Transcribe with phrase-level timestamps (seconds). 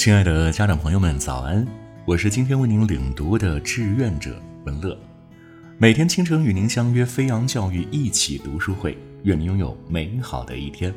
[0.00, 1.62] 亲爱的家长朋友们，早安！
[2.06, 4.98] 我是今天为您领读的志愿者文乐，
[5.76, 10.90] 每天清晨与您相约飞扬教育一起读书会，愿您拥有美好的一天。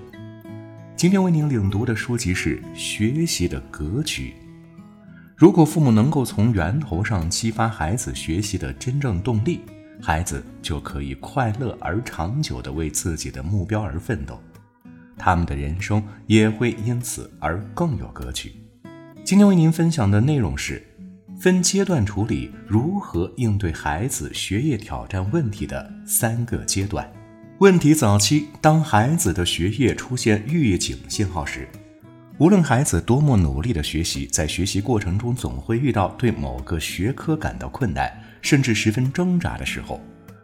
[0.96, 4.34] 今天为您领读的书籍是《学习的格局》。
[5.36, 9.60] 如果父母能够从源头上激发孩子学习的真正动力，
[10.02, 14.42] 孩子就可以快乐而长久地为自己的目标而奋斗，
[15.18, 18.54] 他们的人生也会因此而更有格局。
[19.26, 20.86] 今天为您分享的内容是
[21.40, 27.10] 分阶段处理如何应对孩子学业挑战问题的三个阶段。
[27.60, 31.66] 问题早期，当孩子的学业出现预警信号时，
[32.38, 38.12] 无论孩子多么努力的学习，在学习过程中总会遇到对某个学科感到困难，
[38.42, 40.02] 甚至十分挣扎的时候。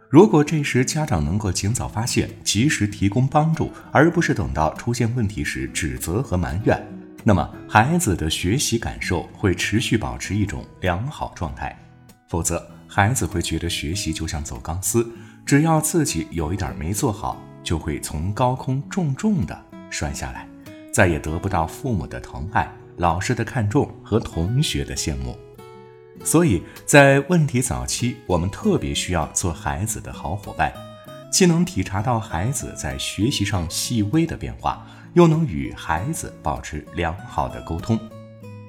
[0.08, 6.82] 如果这时家长能够尽早发现，及时提供帮助，而不是等到出现问题时指责和埋怨。
[7.22, 11.78] 那么，孩子的学习感受会持续保持一种良好状态，
[12.28, 15.06] 否则，孩子会觉得学习就像走钢丝，
[15.44, 19.58] 只要自己有一点没做好，就会从高空重重的
[19.90, 20.48] 摔下来，
[20.92, 25.36] 再也得不到父母的疼爱、老师的看重和同学的羡慕。
[26.24, 30.72] 所以在问题早期，我们特别需要做孩子的好伙伴，
[31.30, 34.86] 既能体察到孩子在学习上细微的变化。
[35.14, 37.98] 又能与孩子保持良好的沟通。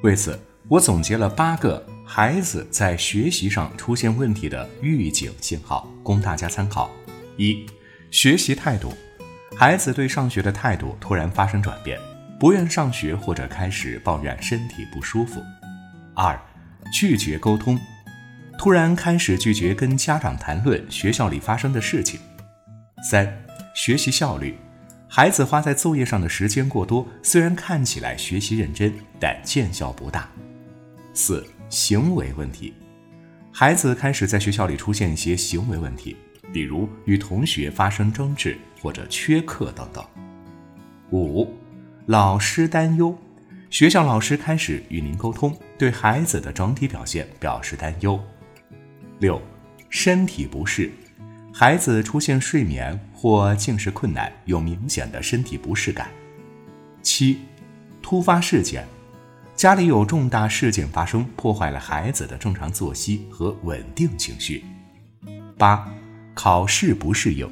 [0.04, 6.90] 为此，我总结了八个孩子在学习上出现问题的预警信号，供大家参考。
[7.38, 7.66] 一、
[8.10, 8.94] 学习态度，
[9.56, 12.00] 孩子对上学的态度突然发生转变，
[12.40, 15.42] 不愿上学或者开始抱怨身体不舒服。
[16.16, 16.40] 二、
[16.92, 17.80] 拒绝沟通，
[18.58, 22.20] 突然开始拒绝跟家长谈论学校里发生的事情。
[23.10, 24.58] 三、学习效率。
[25.14, 30.32] 孩子花在作业上的时间过多，虽然看起来学习认真，但见效不大。
[31.14, 32.74] 四、行为问题，
[33.52, 36.16] 孩子开始在学校里出现一些行为问题，
[36.54, 40.02] 比如与同学发生争执或者缺课等等。
[41.12, 41.46] 五、
[42.06, 43.14] 老师担忧，
[43.70, 48.18] 学校老师开始与您沟通，对孩子的整体表现表示担忧。
[49.20, 49.42] 六、
[49.90, 50.90] 身体不适。
[51.54, 56.10] 孩子出现睡眠或进食困难，有明显的身体不适感。
[57.04, 57.38] 七，
[58.02, 58.84] 突发事件，
[59.56, 64.66] 家里有重大事件发生，破坏了孩子的正常作息和稳定情绪。
[65.56, 65.88] 八，
[66.34, 67.48] 考试不适应，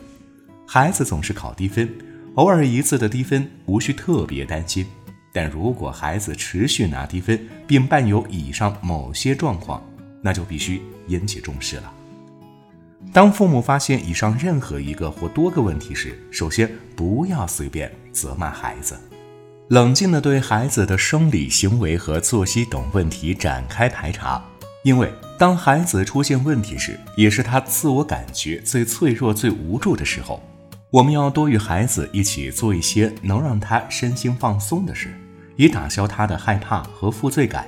[0.65, 1.87] 孩子总是考低分，
[2.33, 4.87] 偶尔一次的低分无需特别担心，
[5.31, 9.87] 但如果孩子持续拿低分，并伴有以上某些状况，
[10.23, 11.93] 那就必须引起重视了。
[13.13, 18.99] 当父母发现以上任何一个或多个问题时，首先不要随便责骂孩子，
[19.69, 24.43] 冷静地对孩子的生理、行为和作息等问题展开排查。
[24.83, 30.41] 因为当孩子出现问题时，也是他自我感觉最脆弱、最无助的时候。
[30.91, 35.13] 我们要多与孩子一起做一些能让他身心放松的事，
[35.55, 37.67] 以打消他的害怕和负罪感。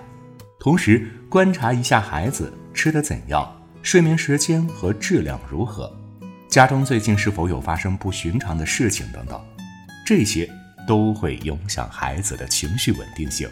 [0.60, 3.61] 同时，观察一下孩子吃的怎样。
[3.84, 5.92] 睡眠时间和质量如何？
[6.48, 9.42] 家中最近是否有发生不寻常的事情等等，
[10.06, 10.48] 这些
[10.88, 13.50] 都会影响孩子的情绪稳定性。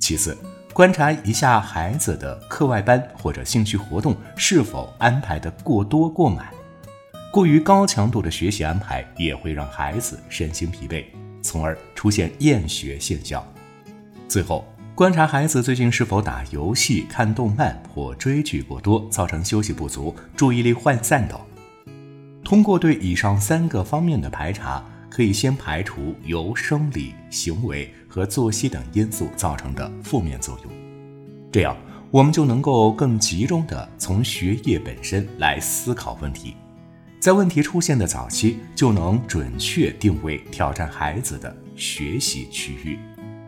[0.00, 0.36] 其次，
[0.72, 6.48] 观察一下孩子的课外班或者兴趣活动是否安排的过多过满，
[7.30, 11.04] 过于高强度的学习安排也会让孩子身心疲惫，
[11.42, 13.46] 从而出现厌学现象。
[14.26, 14.66] 最后。
[14.94, 21.36] 观察孩子最近是否打游戏、看动漫或追剧过多，造成休息不足、注意力涣散等。
[22.44, 30.72] 通过对以上三个方面的排查，可以先排除由生理、行为和作息等因素造成的负面作用。
[31.50, 31.76] 这样，
[32.12, 36.54] 我们就能够更集中地从学业本身来思考问题，
[37.18, 42.96] 在问题出现的早期，就能准确定位挑战孩子的学习区域。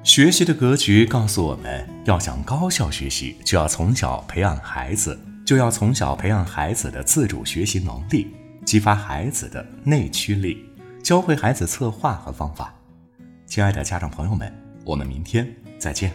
[0.07, 8.29] 学习的格局告诉我们，要想高效学习，就要从小培养孩子，就要从小培养孩子的自主学习能力，
[8.65, 10.65] 激发孩子的内驱力，
[11.03, 12.73] 教会孩子策划和方法。
[13.47, 14.55] 亲爱的家长朋友们，
[14.85, 16.13] 我们明天再见。